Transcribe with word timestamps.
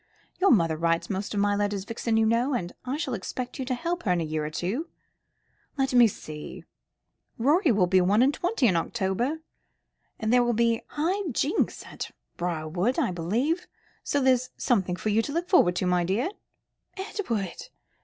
Your 0.39 0.49
mother 0.49 0.77
writes 0.77 1.11
most 1.11 1.35
of 1.35 1.39
my 1.39 1.55
letters, 1.55 1.83
Vixen, 1.85 2.17
you 2.17 2.25
know, 2.25 2.55
and 2.55 2.73
I 2.85 2.97
shall 2.97 3.13
expect 3.13 3.59
you 3.59 3.65
to 3.65 3.75
help 3.75 4.01
her 4.01 4.11
in 4.11 4.19
a 4.19 4.23
year 4.23 4.43
or 4.43 4.49
two. 4.49 4.89
Let 5.77 5.93
me 5.93 6.07
see; 6.07 6.63
Rorie 7.37 7.71
will 7.71 7.85
be 7.85 8.01
one 8.01 8.23
and 8.23 8.33
twenty 8.33 8.65
in 8.65 8.75
October, 8.75 9.41
and 10.19 10.33
there 10.33 10.43
are 10.43 10.47
to 10.47 10.53
be 10.53 10.81
high 10.87 11.29
jinks 11.29 11.85
at 11.85 12.09
Briarwood, 12.35 12.97
I 12.97 13.11
believe, 13.11 13.67
so 14.03 14.19
there's 14.19 14.49
something 14.57 14.95
for 14.95 15.09
you 15.09 15.21
to 15.21 15.31
look 15.33 15.47
forward 15.47 15.75
to, 15.75 15.85
my 15.85 16.03
dear." 16.03 16.29
"Edward!" 16.97 17.67